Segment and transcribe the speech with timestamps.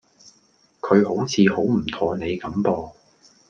[0.79, 2.91] 佢好似好唔妥你咁噃